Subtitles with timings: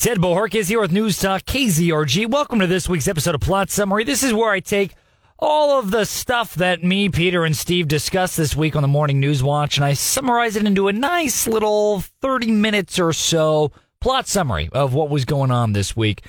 [0.00, 2.26] Ted Bojorquez here with News Talk KZRG.
[2.26, 4.02] Welcome to this week's episode of Plot Summary.
[4.02, 4.94] This is where I take
[5.38, 9.20] all of the stuff that me, Peter, and Steve discussed this week on the Morning
[9.20, 14.26] News Watch, and I summarize it into a nice little 30 minutes or so plot
[14.26, 16.24] summary of what was going on this week.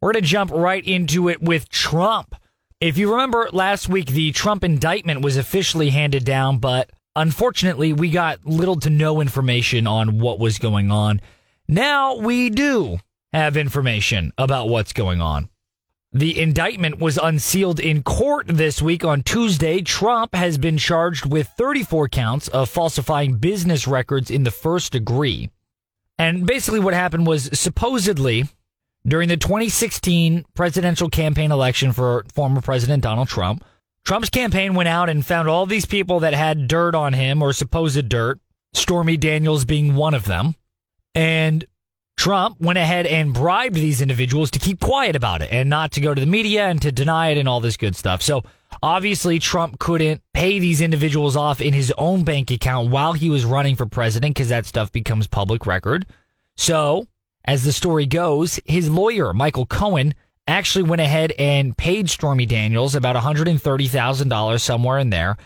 [0.00, 2.36] We're going to jump right into it with Trump.
[2.80, 8.08] If you remember last week, the Trump indictment was officially handed down, but unfortunately, we
[8.08, 11.20] got little to no information on what was going on.
[11.66, 13.00] Now we do
[13.32, 15.48] have information about what's going on.
[16.12, 19.82] The indictment was unsealed in court this week on Tuesday.
[19.82, 25.50] Trump has been charged with 34 counts of falsifying business records in the first degree.
[26.18, 28.44] And basically, what happened was supposedly
[29.06, 33.64] during the 2016 presidential campaign election for former President Donald Trump,
[34.04, 37.52] Trump's campaign went out and found all these people that had dirt on him or
[37.52, 38.40] supposed dirt,
[38.72, 40.54] Stormy Daniels being one of them.
[41.14, 41.66] And
[42.16, 46.00] Trump went ahead and bribed these individuals to keep quiet about it and not to
[46.00, 48.22] go to the media and to deny it and all this good stuff.
[48.22, 48.42] So
[48.82, 53.44] obviously, Trump couldn't pay these individuals off in his own bank account while he was
[53.44, 56.06] running for president because that stuff becomes public record.
[56.56, 57.06] So,
[57.44, 60.14] as the story goes, his lawyer, Michael Cohen,
[60.48, 65.36] actually went ahead and paid Stormy Daniels about $130,000 somewhere in there.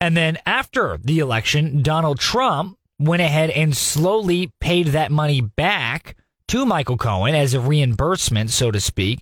[0.00, 6.16] And then after the election, Donald Trump went ahead and slowly paid that money back
[6.48, 9.20] to Michael Cohen as a reimbursement, so to speak,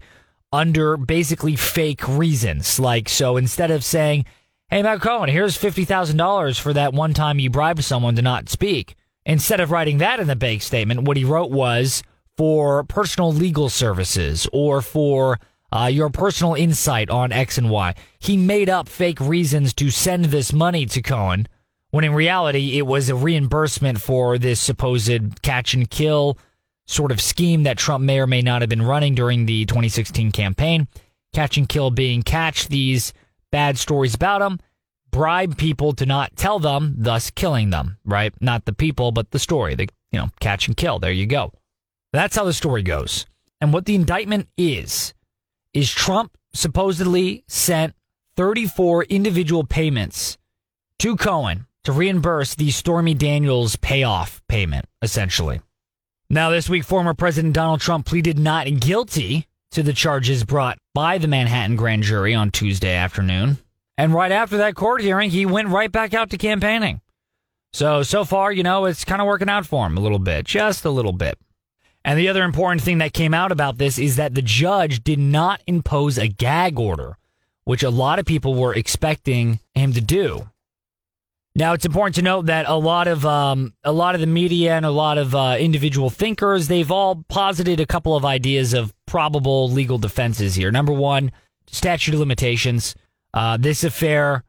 [0.52, 2.80] under basically fake reasons.
[2.80, 4.24] Like, so instead of saying,
[4.68, 8.96] Hey, Michael Cohen, here's $50,000 for that one time you bribed someone to not speak.
[9.24, 12.02] Instead of writing that in the bank statement, what he wrote was
[12.36, 15.38] for personal legal services or for
[15.70, 17.94] uh, your personal insight on X and Y.
[18.18, 21.46] He made up fake reasons to send this money to Cohen
[21.90, 26.38] when in reality it was a reimbursement for this supposed catch and kill
[26.86, 30.32] sort of scheme that Trump may or may not have been running during the 2016
[30.32, 30.88] campaign.
[31.34, 33.12] Catch and kill being catch these
[33.52, 34.58] bad stories about him,
[35.10, 38.32] bribe people to not tell them, thus killing them, right?
[38.40, 39.74] Not the people, but the story.
[39.74, 40.98] The, you know, catch and kill.
[40.98, 41.52] There you go.
[42.12, 43.26] That's how the story goes.
[43.60, 45.12] And what the indictment is,
[45.74, 47.94] is Trump supposedly sent
[48.36, 50.38] 34 individual payments
[51.00, 55.62] to Cohen to reimburse the Stormy Daniels payoff payment, essentially.
[56.28, 61.16] Now, this week, former President Donald Trump pleaded not guilty to the charges brought by
[61.16, 63.56] the Manhattan grand jury on Tuesday afternoon.
[63.96, 67.00] And right after that court hearing, he went right back out to campaigning.
[67.72, 70.44] So, so far, you know, it's kind of working out for him a little bit,
[70.44, 71.38] just a little bit.
[72.04, 75.18] And the other important thing that came out about this is that the judge did
[75.18, 77.16] not impose a gag order,
[77.64, 80.50] which a lot of people were expecting him to do.
[81.58, 84.76] Now, it's important to note that a lot of um, a lot of the media
[84.76, 88.94] and a lot of uh, individual thinkers they've all posited a couple of ideas of
[89.06, 90.70] probable legal defenses here.
[90.70, 91.32] Number one,
[91.66, 92.94] statute of limitations.
[93.34, 94.44] Uh, this affair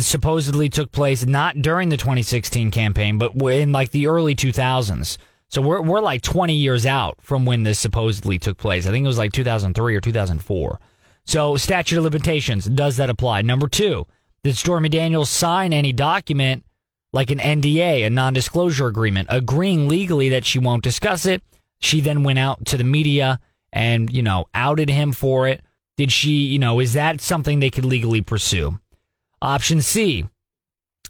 [0.00, 5.16] supposedly took place not during the 2016 campaign, but in like the early 2000s.
[5.50, 8.84] So we're we're like 20 years out from when this supposedly took place.
[8.84, 10.80] I think it was like 2003 or 2004.
[11.24, 13.42] So statute of limitations does that apply?
[13.42, 14.08] Number two
[14.42, 16.64] did Stormy Daniels sign any document
[17.12, 21.42] like an NDA, a non disclosure agreement, agreeing legally that she won't discuss it?
[21.80, 23.40] She then went out to the media
[23.72, 25.62] and, you know, outed him for it.
[25.96, 28.78] Did she, you know, is that something they could legally pursue?
[29.42, 30.26] Option C,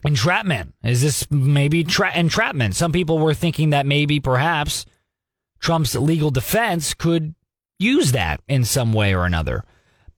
[0.04, 0.74] entrapment.
[0.82, 2.74] Is this maybe tra- entrapment?
[2.74, 4.86] Some people were thinking that maybe perhaps
[5.60, 7.34] Trump's legal defense could
[7.78, 9.64] use that in some way or another.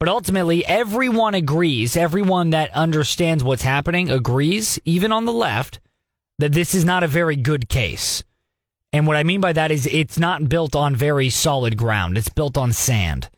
[0.00, 5.78] But ultimately, everyone agrees, everyone that understands what's happening agrees, even on the left,
[6.38, 8.24] that this is not a very good case.
[8.94, 12.16] And what I mean by that is it's not built on very solid ground.
[12.16, 13.28] It's built on sand.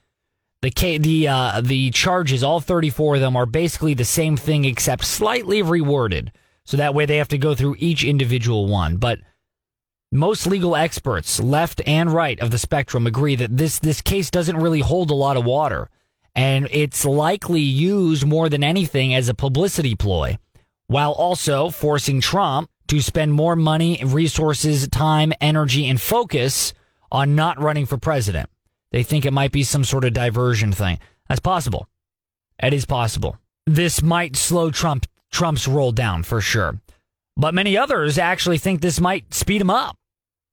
[0.62, 5.04] The the uh, the charges, all 34 of them, are basically the same thing except
[5.04, 6.28] slightly reworded.
[6.64, 8.98] So that way they have to go through each individual one.
[8.98, 9.18] But
[10.12, 14.56] most legal experts, left and right of the spectrum, agree that this this case doesn't
[14.56, 15.90] really hold a lot of water
[16.34, 20.38] and it's likely used more than anything as a publicity ploy,
[20.86, 26.72] while also forcing Trump to spend more money, resources, time, energy, and focus
[27.10, 28.48] on not running for president.
[28.90, 30.98] They think it might be some sort of diversion thing.
[31.28, 31.88] That's possible.
[32.62, 33.38] It is possible.
[33.66, 36.78] This might slow Trump Trump's roll down for sure.
[37.36, 39.96] But many others actually think this might speed him up.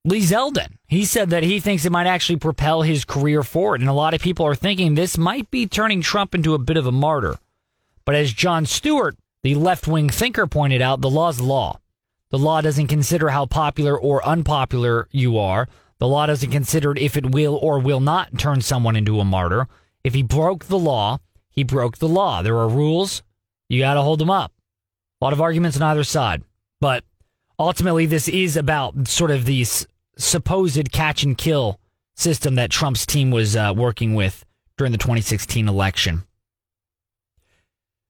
[0.04, 0.76] Lee Zeldin.
[0.88, 3.80] He said that he thinks it might actually propel his career forward.
[3.80, 6.78] And a lot of people are thinking this might be turning Trump into a bit
[6.78, 7.36] of a martyr.
[8.06, 11.80] But as Jon Stewart, the left wing thinker, pointed out, the law's law.
[12.30, 15.68] The law doesn't consider how popular or unpopular you are.
[15.98, 19.68] The law doesn't consider if it will or will not turn someone into a martyr.
[20.02, 21.18] If he broke the law,
[21.50, 22.40] he broke the law.
[22.40, 23.22] There are rules.
[23.68, 24.52] You got to hold them up.
[25.20, 26.42] A lot of arguments on either side.
[26.80, 27.04] But
[27.60, 29.64] ultimately, this is about sort of the
[30.16, 31.78] supposed catch and kill
[32.14, 34.44] system that Trump's team was uh, working with
[34.76, 36.24] during the 2016 election.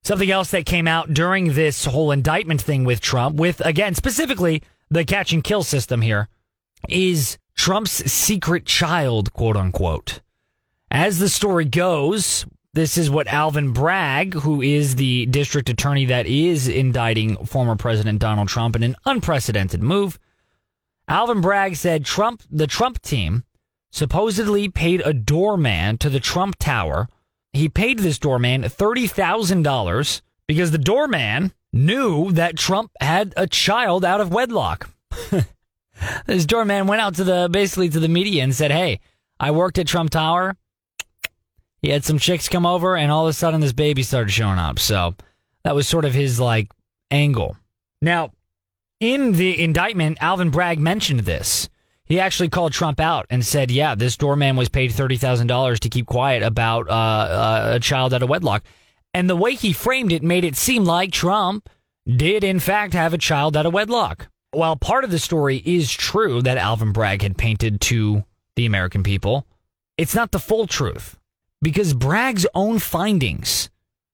[0.02, 4.62] Something else that came out during this whole indictment thing with Trump, with again, specifically
[4.88, 6.29] the catch and kill system here,
[6.88, 10.20] is Trump's secret child, quote unquote.
[10.91, 16.26] As the story goes, this is what Alvin Bragg, who is the district attorney that
[16.26, 20.19] is indicting former President Donald Trump in an unprecedented move.
[21.08, 23.43] Alvin Bragg said Trump, the Trump team,
[23.90, 27.08] supposedly paid a doorman to the Trump Tower.
[27.52, 34.20] He paid this doorman $30,000 because the doorman knew that Trump had a child out
[34.20, 34.88] of wedlock.
[36.26, 39.00] this doorman went out to the basically to the media and said, "Hey,
[39.38, 40.56] I worked at Trump Tower.
[41.82, 44.59] He had some chicks come over, and all of a sudden, this baby started showing
[44.59, 45.15] up." So
[45.65, 46.71] that was sort of his like
[47.11, 47.56] angle.
[48.03, 48.32] Now,
[49.00, 51.69] in the indictment, Alvin Bragg mentioned this.
[52.05, 55.81] He actually called Trump out and said, "Yeah, this doorman was paid thirty thousand dollars
[55.81, 58.65] to keep quiet about uh, uh, a child out of wedlock."
[59.15, 61.69] And the way he framed it made it seem like Trump
[62.06, 64.29] did, in fact, have a child out of wedlock.
[64.53, 68.25] While part of the story is true that Alvin Bragg had painted to
[68.56, 69.47] the American people,
[69.97, 71.17] it's not the full truth
[71.62, 73.70] because Bragg's own findings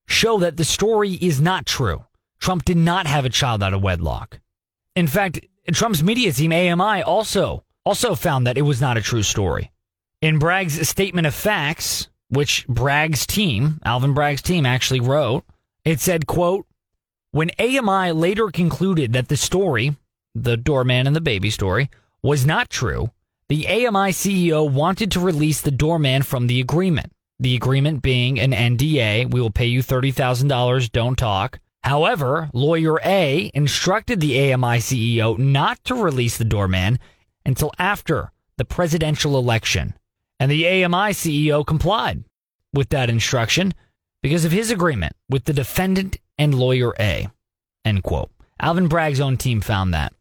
[0.06, 2.04] show that the story is not true.
[2.38, 4.40] Trump did not have a child out of wedlock.
[4.94, 5.40] In fact,
[5.72, 9.70] Trump's media team, AMI, also also found that it was not a true story.
[10.20, 15.44] In Bragg's statement of facts, which Bragg's team, Alvin Bragg's team, actually wrote,
[15.84, 16.66] it said, quote,
[17.31, 19.94] when AMI later concluded that the story,
[20.34, 21.90] the doorman and the baby story,
[22.22, 23.10] was not true,
[23.48, 27.12] the AMI CEO wanted to release the doorman from the agreement.
[27.38, 31.61] The agreement being an NDA, we will pay you $30,000, don't talk.
[31.83, 36.99] However, lawyer A instructed the AMI CEO not to release the doorman
[37.44, 39.94] until after the presidential election.
[40.41, 42.25] And the AMI CEO complied
[42.73, 43.75] with that instruction
[44.23, 47.29] because of his agreement with the defendant and lawyer A.
[47.85, 48.31] End quote.
[48.61, 50.12] Alvin Bragg's own team found that.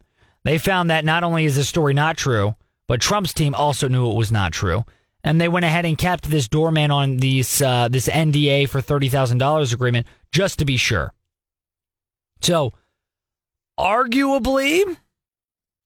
[0.43, 2.55] They found that not only is the story not true,
[2.87, 4.85] but Trump's team also knew it was not true.
[5.25, 9.73] And they went ahead and kept this doorman on these, uh, this NDA for $30,000
[9.73, 11.11] agreement just to be sure.
[12.41, 12.73] So,
[13.77, 14.97] arguably,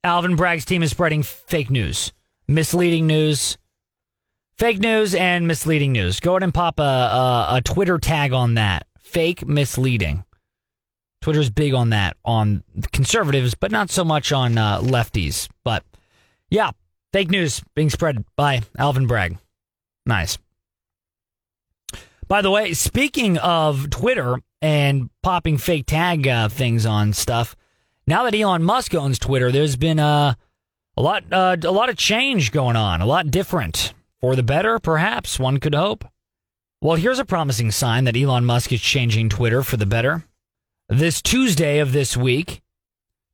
[0.03, 2.11] Alvin Bragg's team is spreading fake news,
[2.49, 3.57] misleading news,
[4.57, 6.19] fake news, and misleading news.
[6.19, 8.87] Go ahead and pop a, a, a Twitter tag on that.
[8.99, 10.25] Fake misleading.
[11.21, 15.47] Twitter's big on that on conservatives, but not so much on uh, lefties.
[15.63, 15.85] But
[16.49, 16.71] yeah,
[17.11, 19.37] fake news being spread by Alvin Bragg.
[20.05, 20.37] Nice.
[22.27, 27.55] By the way, speaking of Twitter and popping fake tag uh, things on stuff,
[28.05, 30.35] now that Elon Musk owns Twitter, there's been uh,
[30.95, 34.79] a lot, uh, a lot of change going on, a lot different for the better,
[34.79, 36.05] perhaps one could hope.
[36.81, 40.23] Well, here's a promising sign that Elon Musk is changing Twitter for the better.
[40.87, 42.61] This Tuesday of this week,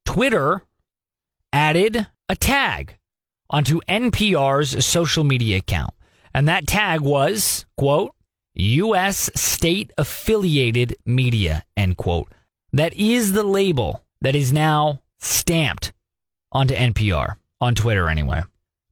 [0.04, 0.62] Twitter
[1.54, 2.98] added a tag
[3.50, 5.94] onto NPR's social media account.
[6.33, 8.12] And that tag was, quote,
[8.55, 9.29] U.S.
[9.36, 12.31] state affiliated media, end quote.
[12.74, 15.93] That is the label that is now stamped
[16.51, 18.43] onto NPR, on Twitter anyway.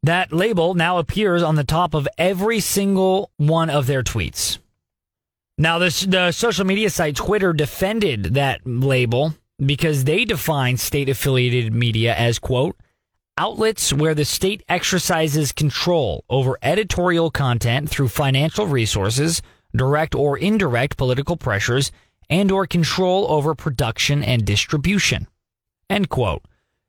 [0.03, 4.57] That label now appears on the top of every single one of their tweets.
[5.57, 11.73] Now, this, the social media site Twitter defended that label because they define state affiliated
[11.73, 12.75] media as, quote,
[13.37, 19.41] outlets where the state exercises control over editorial content through financial resources,
[19.75, 21.91] direct or indirect political pressures,
[22.29, 25.27] and or control over production and distribution.
[25.89, 26.43] End quote.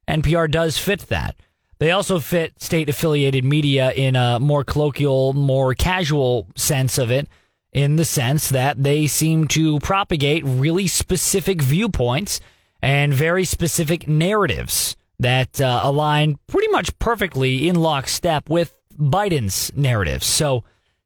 [0.09, 1.37] NPR does fit that.
[1.79, 7.27] They also fit state affiliated media in a more colloquial, more casual sense of it,
[7.73, 12.41] in the sense that they seem to propagate really specific viewpoints
[12.81, 20.26] and very specific narratives that uh, align pretty much perfectly in lockstep with Biden's narratives.
[20.26, 20.64] So,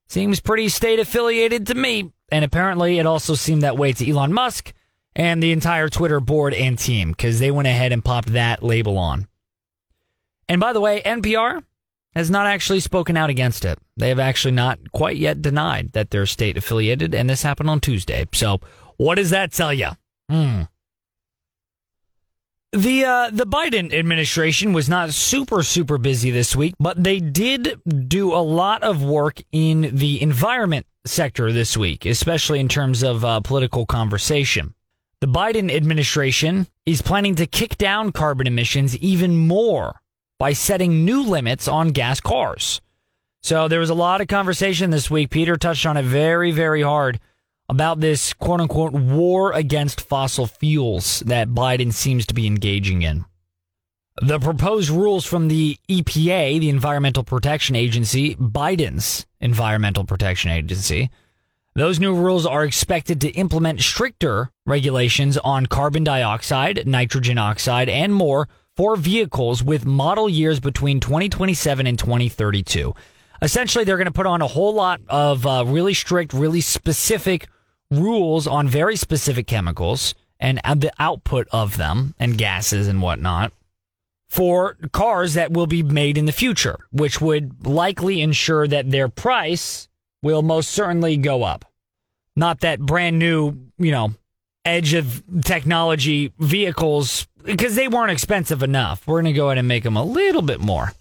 [0.08, 2.12] seems pretty state affiliated to me.
[2.30, 4.72] And apparently, it also seemed that way to Elon Musk
[5.16, 8.98] and the entire Twitter board and team because they went ahead and popped that label
[8.98, 9.26] on.
[10.48, 11.62] And by the way, NPR
[12.14, 13.78] has not actually spoken out against it.
[13.96, 17.80] They have actually not quite yet denied that they're state affiliated, and this happened on
[17.80, 18.26] Tuesday.
[18.32, 18.60] So,
[18.96, 19.90] what does that tell you?
[20.28, 20.62] Hmm.
[22.72, 27.80] The uh, the Biden administration was not super super busy this week, but they did
[28.08, 33.24] do a lot of work in the environment sector this week, especially in terms of
[33.24, 34.74] uh, political conversation.
[35.22, 40.02] The Biden administration is planning to kick down carbon emissions even more
[40.38, 42.82] by setting new limits on gas cars.
[43.42, 45.30] So there was a lot of conversation this week.
[45.30, 47.18] Peter touched on it very very hard
[47.68, 53.24] about this quote unquote war against fossil fuels that Biden seems to be engaging in.
[54.20, 61.10] The proposed rules from the EPA, the Environmental Protection Agency, Biden's Environmental Protection Agency,
[61.76, 68.12] those new rules are expected to implement stricter regulations on carbon dioxide, nitrogen oxide, and
[68.12, 72.94] more for vehicles with model years between 2027 and 2032.
[73.40, 77.46] Essentially, they're going to put on a whole lot of uh, really strict, really specific
[77.90, 83.52] rules on very specific chemicals and the output of them and gases and whatnot
[84.28, 89.08] for cars that will be made in the future, which would likely ensure that their
[89.08, 89.88] price
[90.22, 91.64] will most certainly go up.
[92.36, 94.14] Not that brand new, you know,
[94.64, 99.06] edge of technology vehicles, because they weren't expensive enough.
[99.06, 100.92] We're going to go ahead and make them a little bit more.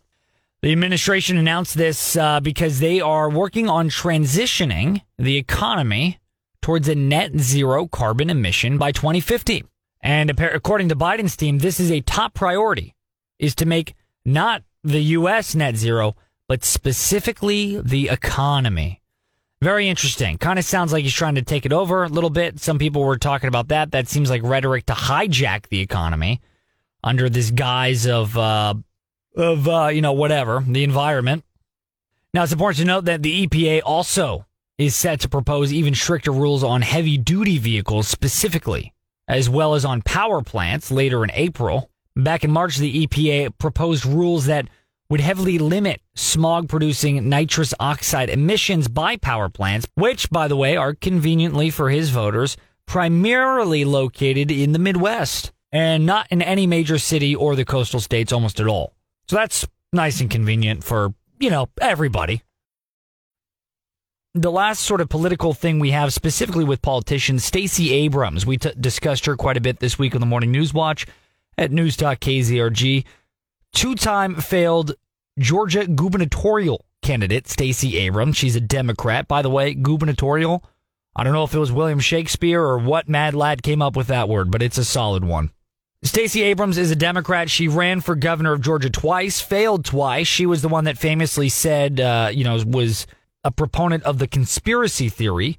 [0.62, 6.20] The administration announced this uh, because they are working on transitioning the economy
[6.62, 9.64] towards a net zero carbon emission by 2050.
[10.02, 12.96] And according to Biden's team, this is a top priority
[13.40, 13.94] is to make
[14.26, 16.16] not the US net zero,
[16.48, 19.02] but specifically the economy.
[19.62, 20.38] Very interesting.
[20.38, 22.60] Kind of sounds like he's trying to take it over a little bit.
[22.60, 23.92] Some people were talking about that.
[23.92, 26.42] That seems like rhetoric to hijack the economy
[27.04, 28.76] under this guise of uh,
[29.36, 31.44] of uh, you know whatever the environment.
[32.34, 34.46] Now it's important to note that the EPA also
[34.78, 38.94] is set to propose even stricter rules on heavy duty vehicles specifically,
[39.28, 41.90] as well as on power plants later in April.
[42.16, 44.68] Back in March, the EPA proposed rules that
[45.10, 50.76] would heavily limit smog producing nitrous oxide emissions by power plants, which, by the way,
[50.76, 56.98] are conveniently for his voters, primarily located in the Midwest and not in any major
[56.98, 58.94] city or the coastal states almost at all.
[59.28, 62.44] So that's nice and convenient for, you know, everybody
[64.42, 68.46] the last sort of political thing we have specifically with politicians, Stacey Abrams.
[68.46, 71.06] We t- discussed her quite a bit this week on the Morning News Watch
[71.58, 73.04] at News KZRG.
[73.74, 74.94] Two time failed
[75.40, 78.38] Georgia gubernatorial candidate, Stacey Abrams.
[78.38, 80.64] She's a Democrat, by the way, gubernatorial.
[81.16, 84.08] I don't know if it was William Shakespeare or what mad lad came up with
[84.08, 85.52] that word, but it's a solid one.
[86.04, 87.50] Stacey Abrams is a Democrat.
[87.50, 90.28] She ran for governor of Georgia twice, failed twice.
[90.28, 93.08] She was the one that famously said, uh, you know, was
[93.48, 95.58] a proponent of the conspiracy theory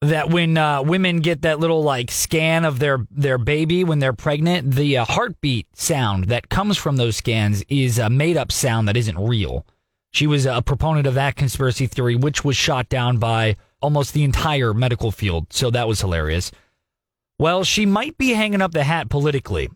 [0.00, 4.14] that when uh, women get that little like scan of their their baby when they're
[4.14, 8.88] pregnant, the uh, heartbeat sound that comes from those scans is a made up sound
[8.88, 9.66] that isn't real.
[10.14, 14.24] She was a proponent of that conspiracy theory, which was shot down by almost the
[14.24, 15.52] entire medical field.
[15.52, 16.50] So that was hilarious.
[17.38, 19.68] Well, she might be hanging up the hat politically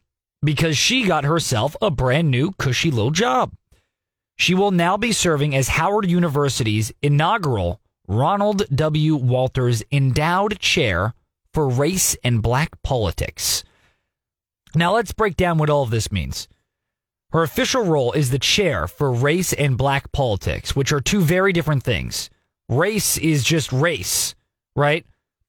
[0.43, 3.53] because she got herself a brand new cushy little job.
[4.41, 7.79] She will now be serving as Howard University's inaugural
[8.09, 9.15] Ronald W.
[9.15, 11.13] Walters Endowed Chair
[11.53, 13.65] for Race and Black Politics.
[14.75, 16.49] Now let's break down what all of this means.
[17.33, 21.53] Her official role is the chair for race and black politics, which are two very
[21.53, 22.31] different things.
[22.67, 24.35] Race is just race,
[24.75, 25.05] right?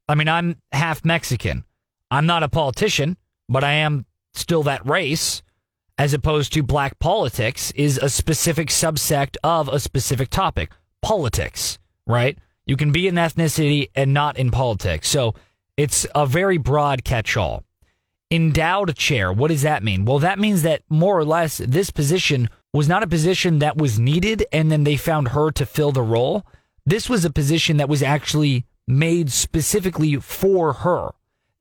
[0.10, 1.64] I mean, I'm half Mexican.
[2.12, 3.16] I'm not a politician,
[3.48, 5.44] but I am still that race
[6.02, 10.72] as opposed to black politics is a specific subsect of a specific topic
[11.04, 11.78] politics
[12.08, 12.38] right?
[12.66, 15.08] You can be an ethnicity and not in politics.
[15.08, 15.36] So
[15.78, 17.64] it's a very broad catch-all.
[18.32, 20.04] Endowed chair what does that mean?
[20.06, 24.00] Well that means that more or less this position was not a position that was
[24.00, 26.46] needed and then they found her to fill the role.
[26.84, 31.10] This was a position that was actually made specifically for her.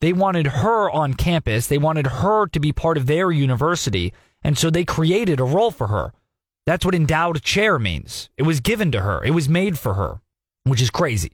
[0.01, 1.67] They wanted her on campus.
[1.67, 5.71] They wanted her to be part of their university and so they created a role
[5.71, 6.13] for her.
[6.67, 8.29] That's what endowed chair means.
[8.37, 10.21] It was given to her, it was made for her,
[10.65, 11.33] which is crazy.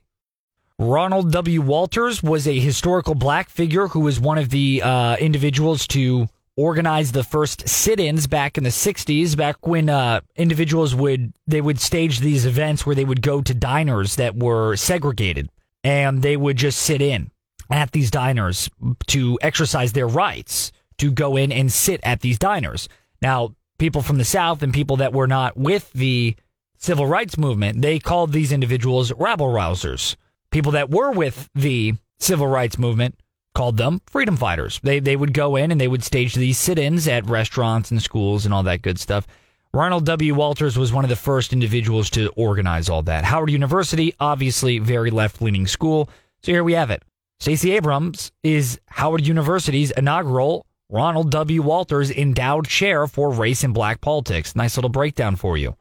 [0.79, 1.63] Ronald W.
[1.63, 7.13] Walters was a historical black figure who was one of the uh, individuals to organize
[7.13, 12.21] the first sit-ins back in the 60s back when uh, individuals would they would stage
[12.21, 15.51] these events where they would go to diners that were segregated
[15.85, 17.31] and they would just sit in
[17.71, 18.71] at these diners
[19.07, 22.89] to exercise their rights to go in and sit at these diners.
[23.23, 26.37] Now, people from the South and people that were not with the
[26.79, 30.17] civil rights movement, they called these individuals rabble rousers.
[30.51, 33.19] People that were with the civil rights movement
[33.55, 34.81] called them freedom fighters.
[34.83, 38.45] They they would go in and they would stage these sit-ins at restaurants and schools
[38.45, 39.27] and all that good stuff.
[39.73, 40.35] Ronald W.
[40.35, 43.25] Walters was one of the first individuals to organize all that.
[43.25, 46.09] Howard University, obviously very left-leaning school.
[46.43, 47.03] So here we have it.
[47.41, 51.63] Stacey Abrams is Howard University's inaugural Ronald W.
[51.63, 54.55] Walters Endowed Chair for Race and Black Politics.
[54.55, 55.77] Nice little breakdown for you.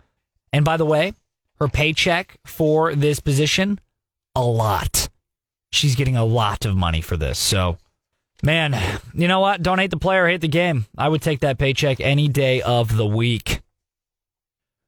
[0.52, 1.14] And by the way,
[1.60, 3.80] her paycheck for this position,
[4.36, 5.10] a lot
[5.76, 7.38] she's getting a lot of money for this.
[7.38, 7.78] So,
[8.42, 8.76] man,
[9.14, 9.62] you know what?
[9.62, 10.86] Don't hate the player, hate the game.
[10.98, 13.62] I would take that paycheck any day of the week.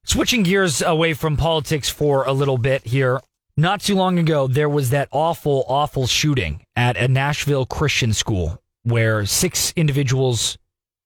[0.06, 3.20] Switching gears away from politics for a little bit here.
[3.58, 8.62] Not too long ago, there was that awful, awful shooting at a Nashville Christian school
[8.88, 10.58] where six individuals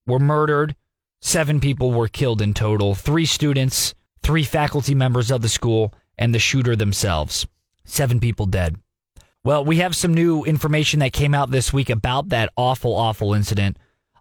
[0.06, 0.76] were murdered,
[1.22, 6.34] seven people were killed in total, three students, three faculty members of the school, and
[6.34, 7.48] the shooter themselves.
[7.84, 8.76] Seven people dead.
[9.44, 13.34] Well, we have some new information that came out this week about that awful, awful
[13.34, 13.78] incident.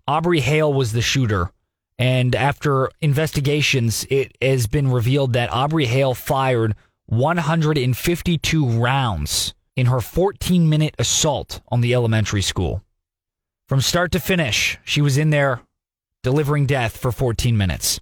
[0.09, 1.51] Aubrey Hale was the shooter.
[1.99, 6.75] And after investigations, it has been revealed that Aubrey Hale fired
[7.07, 12.83] 152 rounds in her 14 minute assault on the elementary school.
[13.71, 15.61] From start to finish, she was in there
[16.25, 18.01] delivering death for 14 minutes.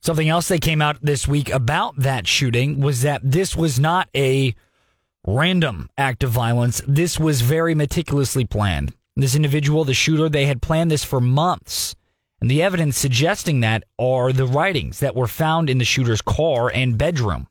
[0.00, 4.08] Something else that came out this week about that shooting was that this was not
[4.12, 4.56] a
[5.24, 6.82] random act of violence.
[6.84, 8.92] This was very meticulously planned.
[9.14, 11.94] This individual, the shooter, they had planned this for months.
[12.40, 16.72] And the evidence suggesting that are the writings that were found in the shooter's car
[16.74, 17.46] and bedroom.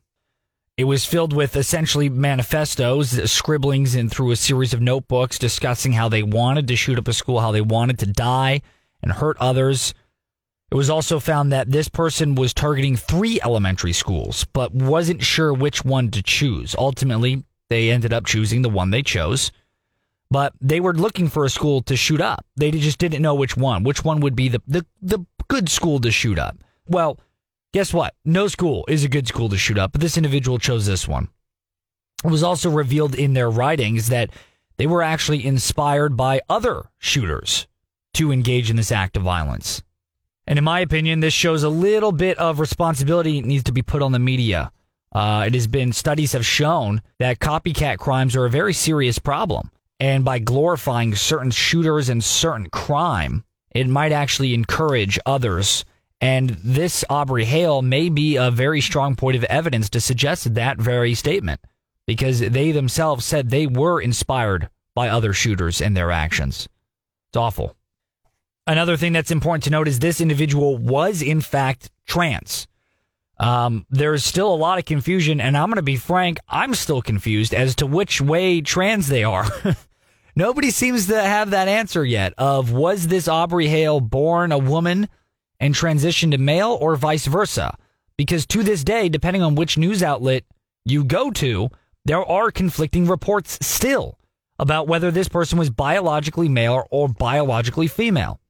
[0.78, 6.08] It was filled with essentially manifestos, scribblings, and through a series of notebooks discussing how
[6.08, 8.62] they wanted to shoot up a school, how they wanted to die
[9.02, 9.92] and hurt others.
[10.70, 15.52] It was also found that this person was targeting three elementary schools, but wasn't sure
[15.52, 16.76] which one to choose.
[16.78, 19.50] Ultimately, they ended up choosing the one they chose.
[20.30, 22.46] But they were looking for a school to shoot up.
[22.54, 23.82] They just didn't know which one.
[23.82, 26.56] Which one would be the, the, the good school to shoot up?
[26.86, 27.18] Well,
[27.72, 28.14] guess what?
[28.24, 31.28] No school is a good school to shoot up, but this individual chose this one.
[32.24, 34.30] It was also revealed in their writings that
[34.76, 37.66] they were actually inspired by other shooters
[38.14, 39.82] to engage in this act of violence.
[40.46, 44.02] And in my opinion, this shows a little bit of responsibility needs to be put
[44.02, 44.72] on the media
[45.12, 49.70] uh, it has been studies have shown that copycat crimes are a very serious problem,
[49.98, 55.84] and by glorifying certain shooters and certain crime, it might actually encourage others.
[56.20, 60.78] And this Aubrey Hale may be a very strong point of evidence to suggest that
[60.78, 61.60] very statement,
[62.06, 66.68] because they themselves said they were inspired by other shooters and their actions.
[67.30, 67.76] It's awful.
[68.66, 72.66] Another thing that's important to note is this individual was in fact trans.
[73.38, 77.00] Um, there's still a lot of confusion, and I'm going to be frank, I'm still
[77.00, 79.46] confused as to which way trans they are.
[80.36, 85.08] Nobody seems to have that answer yet of was this Aubrey Hale born a woman
[85.60, 87.76] and transition to male or vice versa?
[88.16, 90.44] Because to this day, depending on which news outlet
[90.84, 91.70] you go to,
[92.04, 94.18] there are conflicting reports still
[94.58, 98.40] about whether this person was biologically male or biologically female.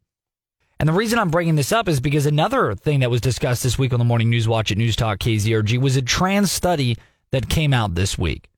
[0.80, 3.78] And the reason I'm bringing this up is because another thing that was discussed this
[3.78, 6.96] week on the Morning News Watch at News Talk KZRG was a trans study
[7.32, 8.48] that came out this week.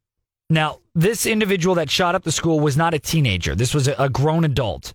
[0.51, 3.55] Now, this individual that shot up the school was not a teenager.
[3.55, 4.93] This was a grown adult.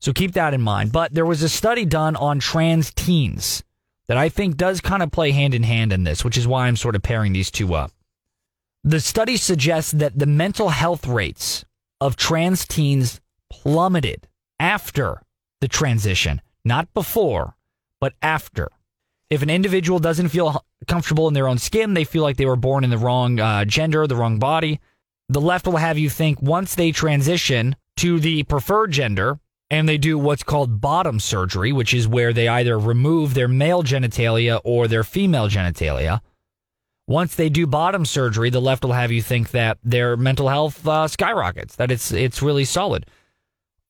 [0.00, 0.92] So keep that in mind.
[0.92, 3.62] But there was a study done on trans teens
[4.08, 6.66] that I think does kind of play hand in hand in this, which is why
[6.66, 7.90] I'm sort of pairing these two up.
[8.84, 11.64] The study suggests that the mental health rates
[12.00, 14.28] of trans teens plummeted
[14.60, 15.22] after
[15.60, 17.56] the transition not before,
[18.00, 18.68] but after.
[19.30, 22.56] If an individual doesn't feel comfortable in their own skin, they feel like they were
[22.56, 24.80] born in the wrong uh, gender, the wrong body,
[25.28, 29.98] the left will have you think once they transition to the preferred gender and they
[29.98, 34.86] do what's called bottom surgery, which is where they either remove their male genitalia or
[34.86, 36.20] their female genitalia.
[37.08, 40.86] Once they do bottom surgery, the left will have you think that their mental health
[40.86, 43.06] uh, skyrockets, that it's it's really solid.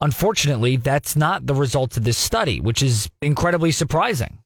[0.01, 4.39] Unfortunately, that's not the results of this study, which is incredibly surprising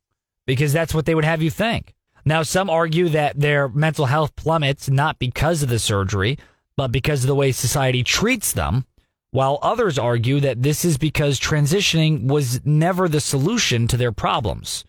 [0.46, 1.94] because that's what they would have you think.
[2.24, 6.38] Now, some argue that their mental health plummets not because of the surgery,
[6.76, 8.84] but because of the way society treats them,
[9.30, 14.84] while others argue that this is because transitioning was never the solution to their problems.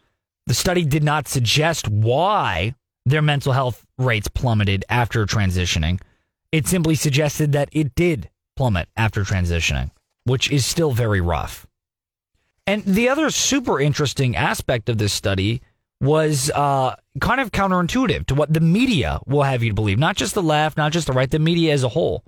[0.47, 2.75] The study did not suggest why
[3.05, 6.01] their mental health rates plummeted after transitioning.
[6.51, 9.91] It simply suggested that it did plummet after transitioning
[10.23, 11.65] which is still very rough.
[12.67, 15.61] And the other super interesting aspect of this study
[15.99, 20.33] was uh, kind of counterintuitive to what the media will have you believe, not just
[20.33, 22.23] the left, not just the right, the media as a whole.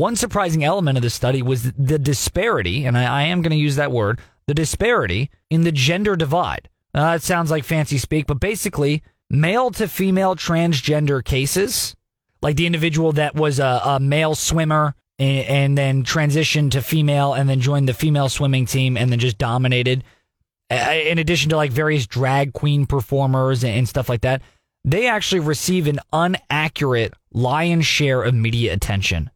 [0.00, 3.56] One surprising element of the study was the disparity, and I, I am going to
[3.58, 6.70] use that word, the disparity in the gender divide.
[6.94, 11.94] Uh, it sounds like fancy speak, but basically, male to female transgender cases,
[12.40, 17.34] like the individual that was a, a male swimmer and, and, then transitioned to female
[17.34, 20.02] and then joined the female swimming team and then just dominated,
[20.70, 24.40] in addition to like various drag queen performers and, and stuff like that,
[24.82, 29.30] they actually receive an inaccurate lion's share of media attention.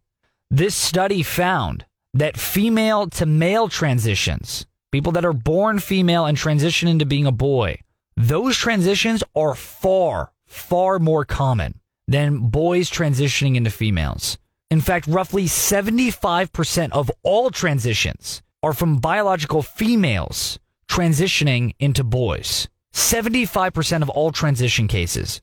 [0.50, 6.88] This study found that female to male transitions, people that are born female and transition
[6.88, 7.78] into being a boy,
[8.16, 14.38] those transitions are far, far more common than boys transitioning into females.
[14.70, 22.68] In fact, roughly 75% of all transitions are from biological females transitioning into boys.
[22.92, 25.40] 75% of all transition cases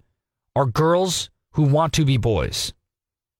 [0.56, 2.74] are girls who want to be boys.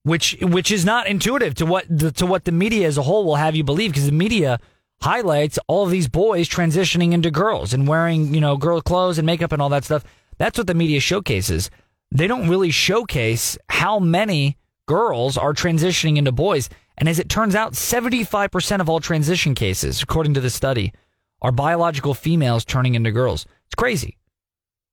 [0.04, 3.24] Which which is not intuitive to what the, to what the media as a whole
[3.24, 4.60] will have you believe because the media
[5.02, 9.26] highlights all of these boys transitioning into girls and wearing, you know, girl clothes and
[9.26, 10.04] makeup and all that stuff.
[10.38, 11.70] That's what the media showcases.
[12.12, 16.70] They don't really showcase how many girls are transitioning into boys.
[16.98, 20.94] And as it turns out, 75% of all transition cases, according to the study,
[21.42, 23.46] are biological females turning into girls.
[23.66, 24.18] It's crazy.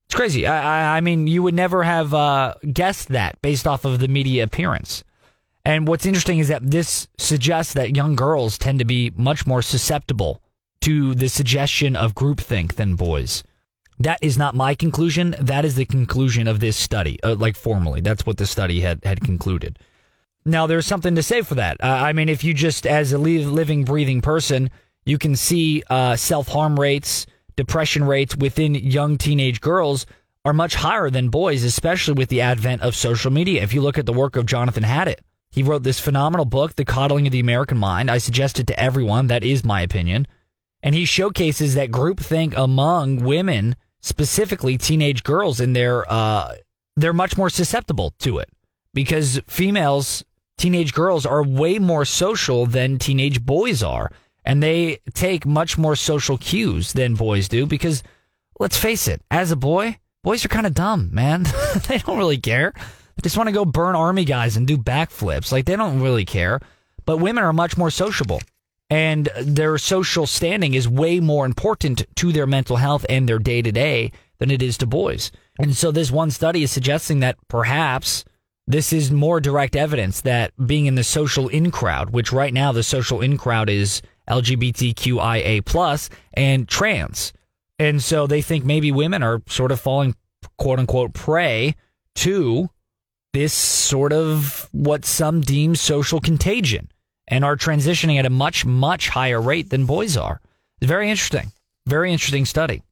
[0.09, 0.47] It's crazy.
[0.47, 4.09] I, I, I mean, you would never have uh, guessed that based off of the
[4.09, 5.05] media appearance.
[5.67, 9.61] And what's interesting is that this suggests that young girls tend to be much more
[9.61, 10.41] susceptible
[10.81, 13.45] to the suggestion of groupthink than boys.
[13.99, 15.37] That is not my conclusion.
[15.39, 18.01] That is the conclusion of this study, uh, like formally.
[18.01, 19.79] That's what the study had, had concluded.
[20.47, 21.77] Now, there's something to say for that.
[21.83, 24.71] Uh, I mean, if you just, as a living, breathing person,
[25.05, 27.27] you can see uh, self harm rates,
[27.59, 30.07] depression rates within young teenage girls
[30.45, 33.65] are much higher than boys, especially with the advent of social media.
[33.65, 35.17] If you look at the work of Jonathan Haidt,
[35.51, 38.13] he wrote this phenomenal book, The Coddling of the American Mind.
[38.13, 39.27] I suggest it to everyone.
[39.27, 40.29] That is my opinion.
[40.85, 46.55] And he showcases that groupthink among women, specifically teenage girls, and they're, uh,
[46.95, 48.49] they're much more susceptible to it
[48.95, 50.25] because females,
[50.57, 54.13] teenage girls, are way more social than teenage boys are
[54.49, 58.03] and they take much more social cues than boys do because
[58.59, 61.45] let's face it, as a boy, boys are kind of dumb, man.
[61.87, 62.73] they don't really care.
[62.75, 65.53] They just want to go burn army guys and do backflips.
[65.53, 66.61] Like they don't really care.
[67.05, 68.41] But women are much more sociable
[68.89, 73.61] and their social standing is way more important to their mental health and their day
[73.61, 75.31] to day than it is to boys.
[75.59, 78.25] And so this one study is suggesting that perhaps
[78.67, 82.73] this is more direct evidence that being in the social in crowd, which right now
[82.73, 87.33] the social in crowd is LGBTQIA plus and trans.
[87.79, 90.15] And so they think maybe women are sort of falling
[90.57, 91.75] quote unquote prey
[92.17, 92.69] to
[93.33, 96.91] this sort of what some deem social contagion
[97.29, 100.41] and are transitioning at a much, much higher rate than boys are.
[100.81, 101.53] Very interesting.
[101.87, 102.83] Very interesting study.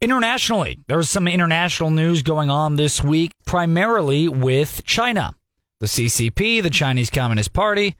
[0.00, 5.34] Internationally, there's some international news going on this week, primarily with China.
[5.78, 7.96] The CCP, the Chinese Communist Party,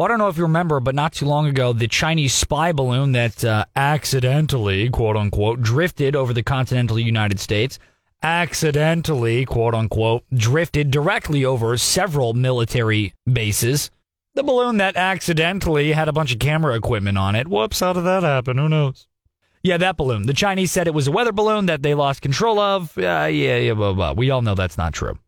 [0.00, 2.72] well, I don't know if you remember, but not too long ago, the Chinese spy
[2.72, 7.78] balloon that uh, accidentally, quote unquote, drifted over the continental United States,
[8.22, 13.90] accidentally, quote unquote, drifted directly over several military bases.
[14.32, 17.46] The balloon that accidentally had a bunch of camera equipment on it.
[17.46, 18.56] Whoops, how did that happen?
[18.56, 19.06] Who knows?
[19.62, 20.22] Yeah, that balloon.
[20.22, 22.96] The Chinese said it was a weather balloon that they lost control of.
[22.96, 24.14] Uh, yeah, yeah, blah, blah.
[24.14, 25.18] We all know that's not true.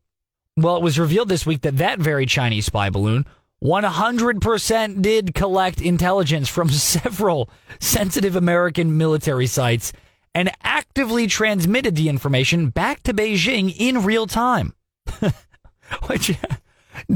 [0.57, 3.27] Well, it was revealed this week that that very Chinese spy balloon
[3.63, 7.49] 100% did collect intelligence from several
[7.79, 9.93] sensitive American military sites
[10.35, 14.75] and actively transmitted the information back to Beijing in real time.
[16.07, 16.37] Which,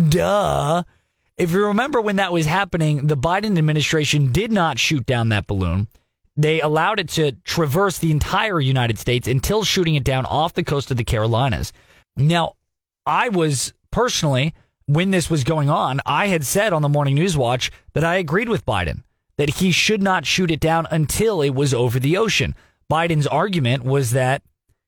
[0.09, 0.83] duh.
[1.37, 5.47] If you remember when that was happening, the Biden administration did not shoot down that
[5.47, 5.89] balloon.
[6.37, 10.65] They allowed it to traverse the entire United States until shooting it down off the
[10.65, 11.73] coast of the Carolinas.
[12.17, 12.55] Now,
[13.05, 14.55] I was personally
[14.87, 18.17] when this was going on, I had said on the Morning News Watch that I
[18.17, 19.03] agreed with Biden
[19.37, 22.55] that he should not shoot it down until it was over the ocean.
[22.91, 24.43] Biden's argument was that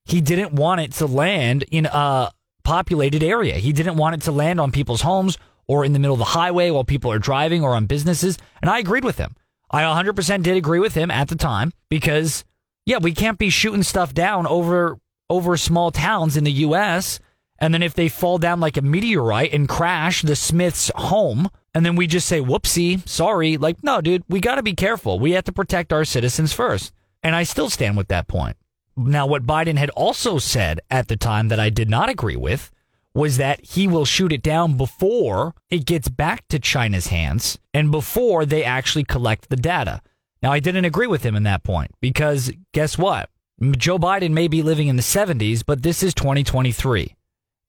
[0.04, 2.30] he didn't want it to land in a
[2.64, 3.56] populated area.
[3.56, 6.24] He didn't want it to land on people's homes or in the middle of the
[6.24, 8.38] highway while people are driving or on businesses.
[8.62, 9.34] And I agreed with him.
[9.70, 12.44] I 100% did agree with him at the time because,
[12.86, 14.98] yeah, we can't be shooting stuff down over
[15.30, 17.20] over small towns in the U.S.
[17.58, 21.84] And then if they fall down like a meteorite and crash the Smiths' home, and
[21.84, 23.56] then we just say, whoopsie, sorry.
[23.56, 25.18] Like, no, dude, we got to be careful.
[25.18, 26.92] We have to protect our citizens first.
[27.22, 28.56] And I still stand with that point.
[28.96, 32.70] Now, what Biden had also said at the time that I did not agree with
[33.14, 37.90] was that he will shoot it down before it gets back to China's hands and
[37.90, 40.00] before they actually collect the data.
[40.42, 43.30] Now, I didn't agree with him in that point because guess what?
[43.76, 47.16] Joe Biden may be living in the 70s, but this is 2023.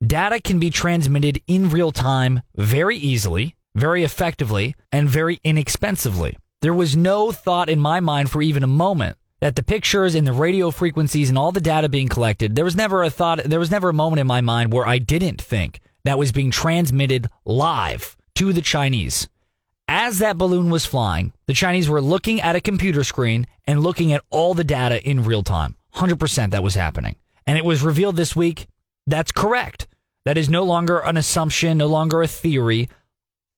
[0.06, 6.38] Data can be transmitted in real time very easily, very effectively, and very inexpensively.
[6.62, 10.26] There was no thought in my mind for even a moment that the pictures and
[10.26, 13.60] the radio frequencies and all the data being collected, there was never a thought, there
[13.60, 17.28] was never a moment in my mind where I didn't think that was being transmitted
[17.44, 19.28] live to the Chinese.
[19.90, 24.14] As that balloon was flying, the Chinese were looking at a computer screen and looking
[24.14, 25.76] at all the data in real time.
[25.96, 27.18] 100% that was happening.
[27.46, 28.68] And it was revealed this week
[29.10, 29.88] that's correct.
[30.26, 32.90] That is no longer an assumption, no longer a theory.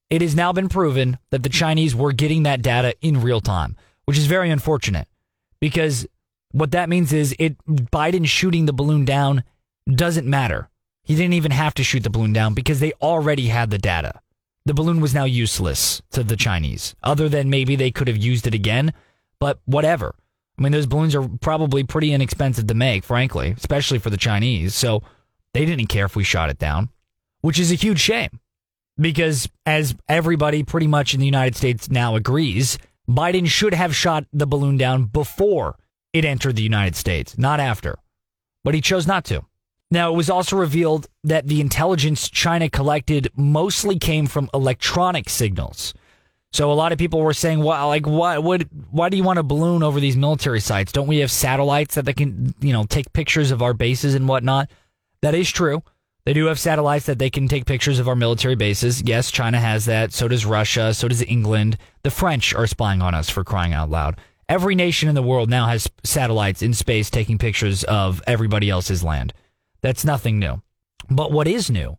[0.09, 3.75] It has now been proven that the Chinese were getting that data in real time,
[4.05, 5.07] which is very unfortunate
[5.59, 6.05] because
[6.51, 9.43] what that means is it Biden shooting the balloon down
[9.89, 10.69] doesn't matter.
[11.03, 14.19] He didn't even have to shoot the balloon down because they already had the data.
[14.65, 18.45] The balloon was now useless to the Chinese, other than maybe they could have used
[18.45, 18.93] it again,
[19.39, 20.13] but whatever.
[20.57, 24.75] I mean, those balloons are probably pretty inexpensive to make, frankly, especially for the Chinese.
[24.75, 25.01] So
[25.53, 26.89] they didn't care if we shot it down,
[27.41, 28.39] which is a huge shame
[28.99, 32.77] because, as everybody pretty much in the United States now agrees,
[33.09, 35.77] Biden should have shot the balloon down before
[36.13, 37.97] it entered the United States, not after.
[38.63, 39.43] But he chose not to.
[39.89, 45.93] Now, it was also revealed that the intelligence China collected mostly came from electronic signals.
[46.53, 49.39] So a lot of people were saying, "Well, like, why would why do you want
[49.39, 50.91] a balloon over these military sites?
[50.91, 54.27] Don't we have satellites that they can, you know, take pictures of our bases and
[54.27, 54.69] whatnot?"
[55.21, 55.83] That is true.
[56.25, 59.01] They do have satellites that they can take pictures of our military bases.
[59.01, 60.13] Yes, China has that.
[60.13, 60.93] So does Russia.
[60.93, 61.77] So does England.
[62.03, 64.19] The French are spying on us for crying out loud.
[64.47, 69.03] Every nation in the world now has satellites in space taking pictures of everybody else's
[69.03, 69.33] land.
[69.81, 70.61] That's nothing new.
[71.09, 71.97] But what is new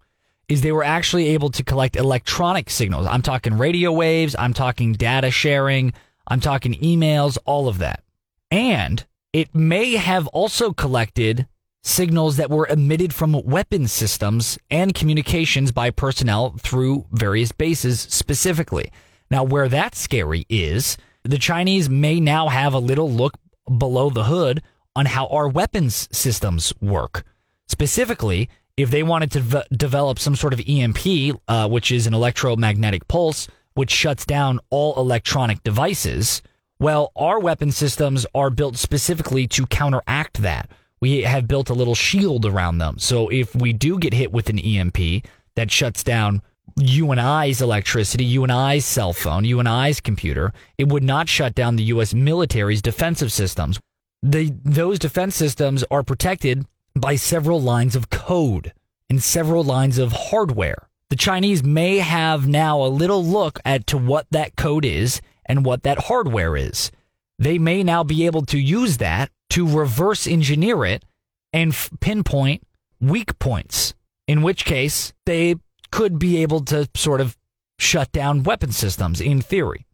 [0.49, 3.07] is they were actually able to collect electronic signals.
[3.07, 5.95] I'm talking radio waves, I'm talking data sharing,
[6.27, 8.03] I'm talking emails, all of that.
[8.51, 11.47] And it may have also collected
[11.83, 18.91] signals that were emitted from weapon systems and communications by personnel through various bases specifically.
[19.31, 23.35] Now, where that's scary is the Chinese may now have a little look
[23.79, 24.63] below the hood
[24.95, 27.25] on how our weapons systems work.
[27.67, 32.15] Specifically, if they wanted to v- develop some sort of EMP, uh, which is an
[32.15, 36.43] electromagnetic pulse, which shuts down all electronic devices,
[36.79, 40.69] well, our weapon systems are built specifically to counteract that.
[41.03, 43.01] We have built a little shield around them.
[43.01, 46.43] So if we do get hit with an EMP that shuts down
[46.77, 51.03] you and I's electricity, you and I's cell phone, you and I's computer, it would
[51.03, 52.15] not shut down the U.S.
[52.15, 53.81] military's defensive systems.
[54.23, 58.73] The, those defense systems are protected by several lines of code
[59.11, 60.89] and several lines of hardware.
[61.09, 65.65] The Chinese may have now a little look at to what that code is and
[65.65, 66.93] what that hardware is.
[67.41, 71.05] They may now be able to use that to reverse engineer it
[71.53, 72.63] and f- pinpoint
[73.01, 73.95] weak points,
[74.27, 75.57] in which case they
[75.91, 77.37] could be able to sort of
[77.79, 79.87] shut down weapon systems in theory,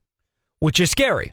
[0.60, 1.32] which is scary.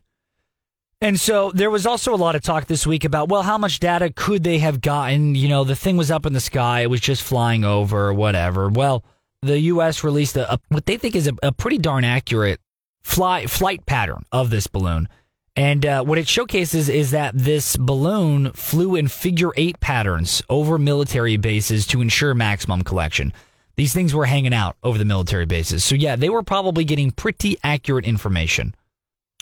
[1.01, 3.79] And so there was also a lot of talk this week about, well, how much
[3.79, 5.35] data could they have gotten?
[5.35, 8.69] You know, the thing was up in the sky, it was just flying over, whatever.
[8.69, 9.03] Well,
[9.43, 10.03] the U.S.
[10.03, 12.59] released a, a what they think is a, a, pretty darn accurate
[13.03, 15.07] fly flight pattern of this balloon.
[15.55, 20.77] And uh, what it showcases is that this balloon flew in figure eight patterns over
[20.77, 23.31] military bases to ensure maximum collection.
[23.77, 25.83] These things were hanging out over the military bases.
[25.83, 28.75] So, yeah, they were probably getting pretty accurate information,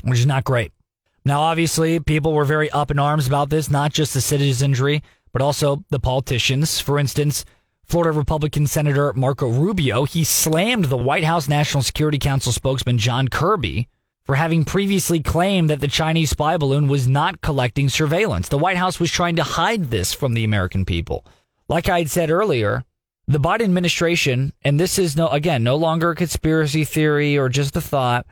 [0.03, 0.71] which is not great.
[1.25, 5.41] Now, obviously, people were very up in arms about this, not just the citizenry, but
[5.41, 6.79] also the politicians.
[6.79, 7.45] For instance,
[7.85, 13.29] Florida Republican Senator Marco Rubio, he slammed the White House National Security Council spokesman John
[13.29, 13.87] Kirby
[14.25, 18.47] for having previously claimed that the Chinese spy balloon was not collecting surveillance.
[18.47, 21.25] The White House was trying to hide this from the American people.
[21.67, 22.83] Like I had said earlier,
[23.27, 27.75] the Biden administration, and this is no, again, no longer a conspiracy theory or just
[27.75, 28.25] a thought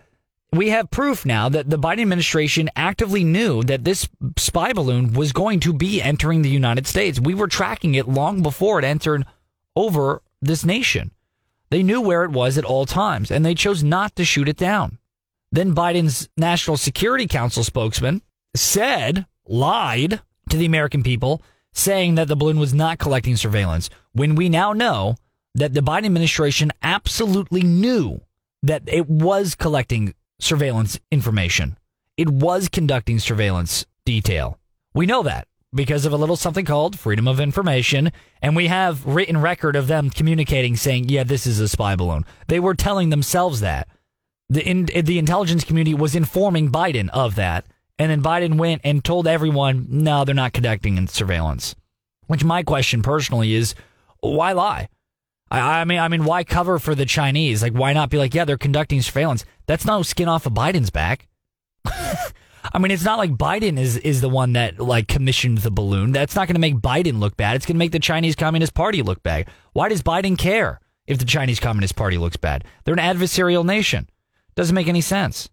[0.53, 5.31] we have proof now that the Biden administration actively knew that this spy balloon was
[5.31, 7.19] going to be entering the United States.
[7.19, 9.25] We were tracking it long before it entered
[9.75, 11.11] over this nation.
[11.69, 14.57] They knew where it was at all times, and they chose not to shoot it
[14.57, 14.97] down.
[15.51, 18.21] Then Biden's National Security Council spokesman
[18.55, 21.41] said, lied to the American people,
[21.73, 25.15] saying that the balloon was not collecting surveillance, when we now know
[25.55, 28.21] that the Biden administration absolutely knew
[28.63, 31.77] that it was collecting surveillance information.
[32.17, 34.59] It was conducting surveillance detail.
[34.93, 35.47] We know that.
[35.73, 38.11] because of a little something called freedom of information.
[38.41, 42.25] And we have written record of them communicating saying, yeah, this is a spy balloon.
[42.47, 43.87] They were telling themselves that.
[44.51, 47.65] The, in, the intelligence community was informing Biden of that.
[47.97, 51.73] And then Biden went and told everyone, no, they're not conducting surveillance.
[52.27, 53.75] Which my question personally is,
[54.19, 54.89] why lie?
[55.49, 57.61] I, I mean, I mean, why cover for the Chinese?
[57.61, 59.45] Like, why not be like, yeah, they're conducting surveillance?
[59.67, 61.29] That's no skin off of Biden's back.
[61.85, 66.11] I mean, it's not like Biden is is the one that like commissioned the balloon.
[66.11, 67.55] That's not going to make Biden look bad.
[67.55, 69.47] It's going to make the Chinese Communist Party look bad.
[69.71, 72.65] Why does Biden care if the Chinese Communist Party looks bad?
[72.83, 74.09] They're an adversarial nation.
[74.55, 75.49] Doesn't make any sense.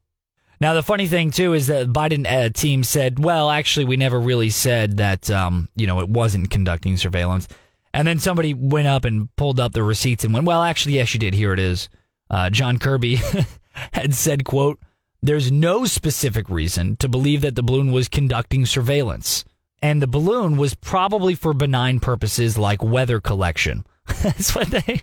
[0.60, 4.18] Now, the funny thing too is that Biden uh, team said, "Well, actually, we never
[4.18, 5.30] really said that.
[5.30, 7.48] Um, you know, it wasn't conducting surveillance."
[7.94, 11.14] And then somebody went up and pulled up the receipts and went, "Well, actually, yes,
[11.14, 11.34] you did.
[11.34, 11.88] Here it is."
[12.28, 13.20] Uh, John Kirby
[13.92, 14.80] had said, "quote
[15.22, 19.44] there's no specific reason to believe that the balloon was conducting surveillance.
[19.82, 23.84] And the balloon was probably for benign purposes like weather collection.
[24.22, 25.02] That's what they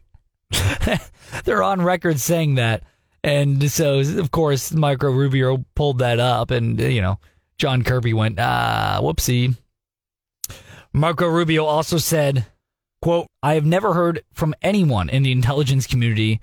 [1.43, 2.83] they're on record saying that.
[3.25, 7.19] And so of course Marco Rubio pulled that up and you know,
[7.57, 9.57] John Kirby went, ah, whoopsie.
[10.93, 12.45] Marco Rubio also said,
[13.01, 16.39] quote, I have never heard from anyone in the intelligence community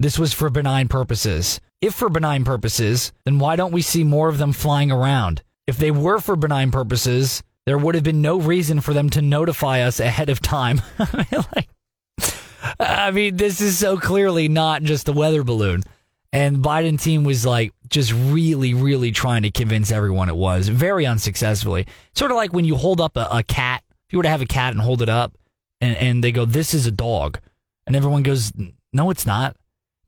[0.00, 1.60] this was for benign purposes.
[1.82, 5.42] If for benign purposes, then why don't we see more of them flying around?
[5.66, 9.22] If they were for benign purposes, there would have been no reason for them to
[9.22, 10.80] notify us ahead of time.
[10.98, 11.68] like,
[12.80, 15.82] I mean, this is so clearly not just a weather balloon.
[16.32, 21.04] And Biden team was like just really, really trying to convince everyone it was very
[21.04, 21.86] unsuccessfully.
[22.14, 23.82] Sort of like when you hold up a, a cat.
[24.08, 25.36] If you were to have a cat and hold it up,
[25.80, 27.38] and, and they go, "This is a dog,"
[27.86, 28.52] and everyone goes,
[28.92, 29.56] "No, it's not."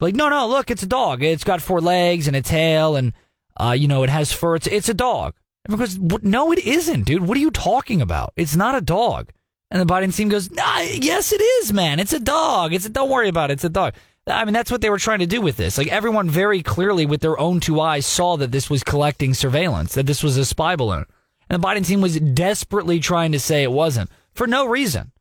[0.00, 1.22] Like, no, no, look, it's a dog.
[1.22, 3.12] It's got four legs and a tail, and
[3.58, 4.56] uh, you know, it has fur.
[4.56, 5.34] It's it's a dog.
[5.66, 7.26] Everyone Because no, it isn't, dude.
[7.26, 8.32] What are you talking about?
[8.36, 9.30] It's not a dog.
[9.70, 11.98] And the Biden team goes, nah, yes, it is, man.
[11.98, 12.72] It's a dog.
[12.72, 13.54] It's a, don't worry about it.
[13.54, 13.94] It's a dog.
[14.26, 15.76] I mean, that's what they were trying to do with this.
[15.76, 19.94] Like everyone very clearly with their own two eyes saw that this was collecting surveillance,
[19.94, 21.04] that this was a spy balloon.
[21.48, 25.12] And the Biden team was desperately trying to say it wasn't for no reason.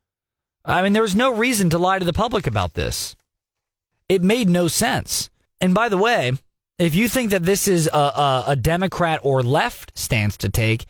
[0.64, 3.14] I mean, there was no reason to lie to the public about this.
[4.08, 5.28] It made no sense.
[5.60, 6.32] And by the way,
[6.78, 10.86] if you think that this is a, a, a, Democrat or left stance to take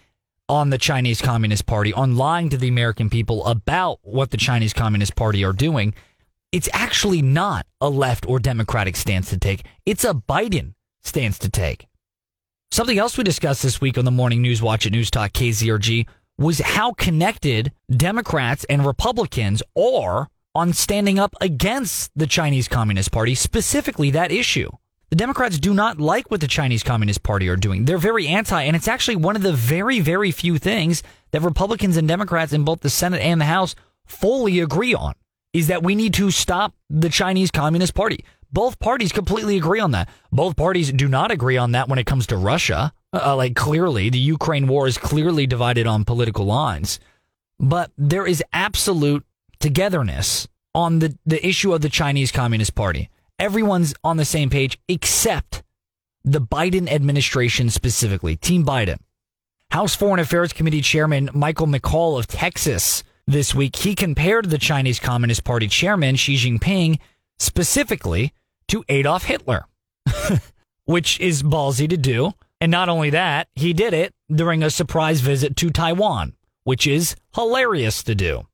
[0.49, 4.73] on the Chinese Communist Party, on lying to the American people about what the Chinese
[4.73, 5.95] Communist Party are doing,
[6.55, 9.67] it's actually not a left or Democratic stance to take.
[9.85, 11.89] It's a Biden stance to take.
[12.71, 16.07] Something else we discussed this week on the Morning News Watch at News Talk KZRG
[16.39, 23.35] was how connected Democrats and Republicans are on standing up against the Chinese Communist Party,
[23.35, 24.71] specifically that issue.
[25.11, 27.85] The Democrats do not like what the Chinese Communist Party are doing.
[27.85, 31.97] They're very anti, and it's actually one of the very, very few things that Republicans
[31.97, 33.75] and Democrats in both the Senate and the House
[34.07, 35.15] fully agree on
[35.55, 38.25] is that we need to stop the Chinese Communist Party.
[38.53, 40.09] Both parties completely agree on that.
[40.31, 42.93] Both parties do not agree on that when it comes to Russia.
[43.13, 47.01] Uh, like clearly, the Ukraine war is clearly divided on political lines.
[47.59, 49.25] But there is absolute
[49.61, 53.09] togetherness on the, the issue of the Chinese Communist Party.
[53.39, 55.63] Everyone's on the same page except
[56.25, 58.99] the Biden administration specifically, Team Biden.
[59.71, 65.01] House Foreign Affairs Committee Chairman Michael McCaul of Texas this week, he compared the Chinese
[65.01, 66.99] Communist Party chairman Xi Jinping
[67.39, 68.33] specifically
[68.69, 69.67] to Adolf Hitler,
[70.85, 72.33] which is ballsy to do.
[72.61, 76.35] And not only that, he did it during a surprise visit to Taiwan,
[76.65, 78.47] which is hilarious to do.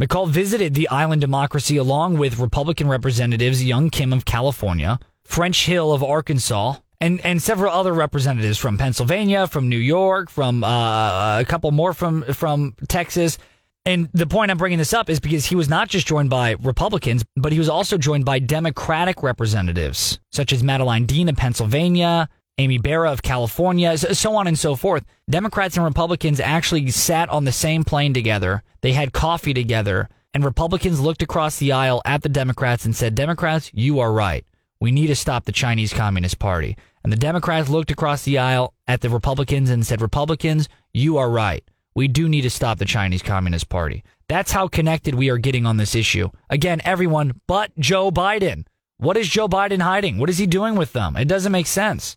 [0.00, 5.92] McCaul visited the island democracy along with Republican representatives Young Kim of California, French Hill
[5.92, 11.44] of Arkansas, and, and several other representatives from Pennsylvania, from New York, from uh, a
[11.44, 13.38] couple more from, from Texas.
[13.86, 16.52] And the point I'm bringing this up is because he was not just joined by
[16.62, 22.30] Republicans, but he was also joined by Democratic representatives, such as Madeleine Dean of Pennsylvania,
[22.58, 25.04] Ami Bera of California, so on and so forth.
[25.28, 28.62] Democrats and Republicans actually sat on the same plane together.
[28.80, 33.14] They had coffee together, and Republicans looked across the aisle at the Democrats and said,
[33.14, 34.46] Democrats, you are right.
[34.80, 36.76] We need to stop the Chinese Communist Party.
[37.02, 41.28] And the Democrats looked across the aisle at the Republicans and said, Republicans, you are
[41.28, 41.62] right.
[41.94, 44.02] We do need to stop the Chinese Communist Party.
[44.28, 46.30] That's how connected we are getting on this issue.
[46.50, 48.66] Again, everyone but Joe Biden.
[48.96, 50.18] What is Joe Biden hiding?
[50.18, 51.16] What is he doing with them?
[51.16, 52.16] It doesn't make sense.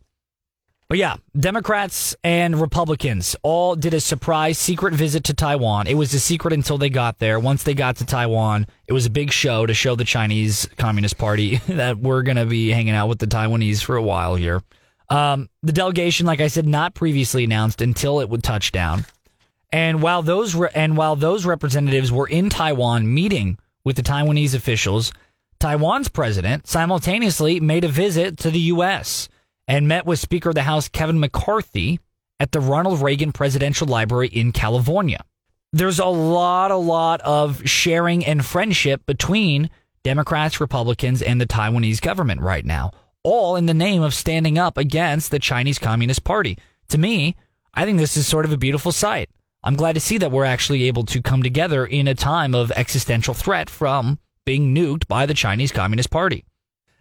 [0.89, 5.85] But yeah, Democrats and Republicans all did a surprise secret visit to Taiwan.
[5.85, 7.41] It was a secret until they got there.
[7.41, 11.17] Once they got to Taiwan, it was a big show to show the Chinese Communist
[11.17, 14.61] Party that we're going to be hanging out with the Taiwanese for a while here.
[15.09, 19.05] Um, the delegation, like I said, not previously announced until it would touch down.
[19.71, 24.53] And while those re- and while those representatives were in Taiwan meeting with the Taiwanese
[24.53, 25.11] officials,
[25.59, 29.27] Taiwan's president simultaneously made a visit to the U.S.
[29.67, 31.99] and met with Speaker of the House Kevin McCarthy
[32.39, 35.23] at the Ronald Reagan Presidential Library in California.
[35.73, 39.69] There's a lot, a lot of sharing and friendship between
[40.03, 42.91] Democrats, Republicans, and the Taiwanese government right now,
[43.23, 46.57] all in the name of standing up against the Chinese Communist Party.
[46.89, 47.35] To me,
[47.73, 49.29] I think this is sort of a beautiful sight.
[49.67, 52.71] I'm glad to see that we're actually able to come together in a time of
[52.71, 56.45] existential threat from being nuked by the Chinese Communist Party.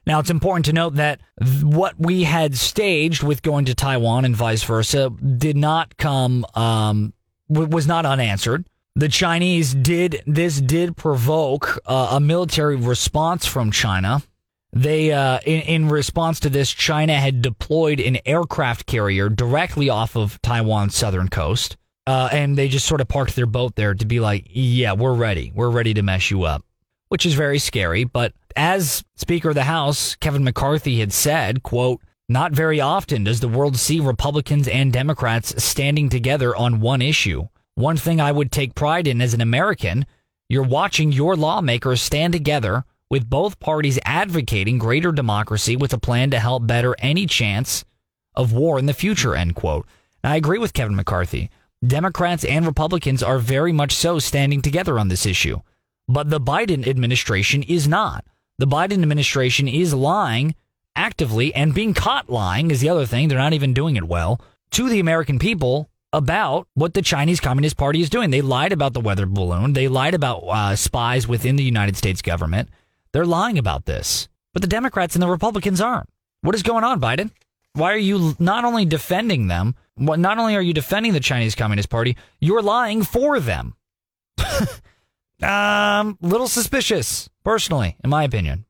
[0.04, 1.20] Now, it's important to note that
[1.62, 7.14] what we had staged with going to Taiwan and vice versa did not come, um,
[7.48, 8.68] was not unanswered.
[8.96, 14.24] The Chinese did, this did provoke uh, a military response from China.
[14.72, 20.16] They, uh, in, in response to this, China had deployed an aircraft carrier directly off
[20.16, 21.76] of Taiwan's southern coast.
[22.06, 25.14] Uh, and they just sort of parked their boat there to be like, yeah, we're
[25.14, 25.52] ready.
[25.54, 26.64] We're ready to mess you up,
[27.08, 28.04] which is very scary.
[28.04, 33.40] But as Speaker of the House, Kevin McCarthy had said, quote, not very often does
[33.40, 37.48] the world see Republicans and Democrats standing together on one issue.
[37.74, 40.06] One thing I would take pride in as an American,
[40.48, 46.30] you're watching your lawmakers stand together with both parties advocating greater democracy with a plan
[46.30, 47.84] to help better any chance
[48.34, 49.86] of war in the future, end quote.
[50.24, 51.50] And I agree with Kevin McCarthy.
[51.86, 55.60] Democrats and Republicans are very much so standing together on this issue.
[56.08, 58.24] But the Biden administration is not.
[58.58, 60.54] The Biden administration is lying
[60.94, 63.28] actively and being caught lying is the other thing.
[63.28, 67.76] They're not even doing it well to the American people about what the Chinese Communist
[67.76, 68.30] Party is doing.
[68.30, 69.74] They lied about the weather balloon.
[69.74, 72.70] They lied about uh, spies within the United States government.
[73.12, 74.28] They're lying about this.
[74.52, 76.08] But the Democrats and the Republicans aren't.
[76.40, 77.30] What is going on, Biden?
[77.76, 81.90] Why are you not only defending them, not only are you defending the Chinese Communist
[81.90, 83.76] Party, you're lying for them.
[85.42, 88.64] um, little suspicious, personally, in my opinion.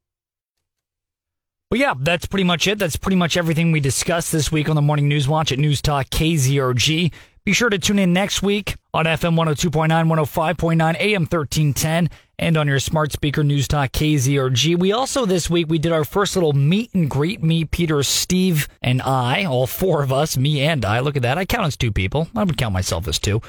[1.71, 2.81] But yeah, that's pretty much it.
[2.81, 5.81] That's pretty much everything we discussed this week on the Morning News Watch at News
[5.81, 7.13] Talk KZRG.
[7.47, 12.67] Be sure to tune in next week on FM 102.9, 105.9, AM 1310, and on
[12.67, 14.77] your smart speaker News Talk KZRG.
[14.77, 17.45] We also, this week, we did our first little meet and greet.
[17.45, 20.99] Me, Peter, Steve, and I, all four of us, me and I.
[20.99, 21.39] Look at that.
[21.39, 22.29] I count as two people.
[22.35, 23.41] I would count myself as two.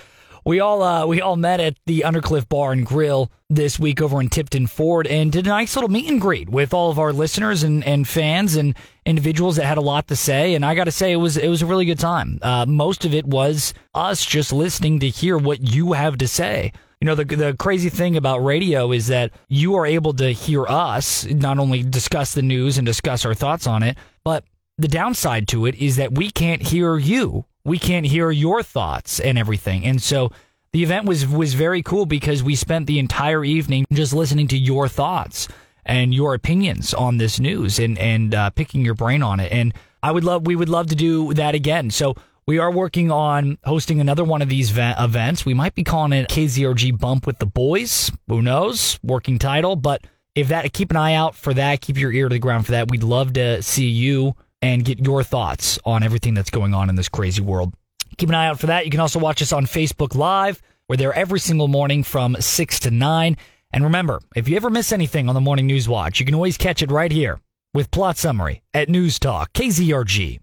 [0.47, 4.21] We all uh, we all met at the Undercliff Bar and Grill this week over
[4.21, 7.11] in Tipton Ford and did a nice little meet and greet with all of our
[7.11, 8.73] listeners and, and fans and
[9.05, 10.55] individuals that had a lot to say.
[10.55, 12.39] And I got to say, it was it was a really good time.
[12.41, 16.71] Uh, most of it was us just listening to hear what you have to say.
[17.01, 20.65] You know, the the crazy thing about radio is that you are able to hear
[20.65, 24.45] us not only discuss the news and discuss our thoughts on it, but
[24.77, 29.19] the downside to it is that we can't hear you we can't hear your thoughts
[29.19, 29.85] and everything.
[29.85, 30.31] And so
[30.71, 34.57] the event was was very cool because we spent the entire evening just listening to
[34.57, 35.49] your thoughts
[35.85, 39.51] and your opinions on this news and and uh, picking your brain on it.
[39.51, 41.91] And I would love we would love to do that again.
[41.91, 42.15] So
[42.45, 45.45] we are working on hosting another one of these events.
[45.45, 48.09] We might be calling it KZRG Bump with the Boys.
[48.29, 48.97] Who knows?
[49.03, 51.81] Working title, but if that keep an eye out for that.
[51.81, 52.89] Keep your ear to the ground for that.
[52.89, 56.95] We'd love to see you and get your thoughts on everything that's going on in
[56.95, 57.73] this crazy world.
[58.17, 58.85] Keep an eye out for that.
[58.85, 60.61] You can also watch us on Facebook Live.
[60.89, 63.37] We're there every single morning from 6 to 9.
[63.71, 66.57] And remember, if you ever miss anything on the Morning News Watch, you can always
[66.57, 67.39] catch it right here
[67.73, 70.39] with Plot Summary at News Talk, KZRG.